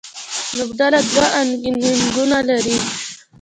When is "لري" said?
2.49-2.77